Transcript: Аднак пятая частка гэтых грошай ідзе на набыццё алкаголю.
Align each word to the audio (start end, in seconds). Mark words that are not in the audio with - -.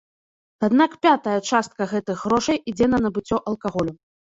Аднак 0.67 0.95
пятая 1.07 1.37
частка 1.51 1.89
гэтых 1.95 2.27
грошай 2.27 2.63
ідзе 2.75 2.93
на 2.97 3.07
набыццё 3.09 3.37
алкаголю. 3.51 3.93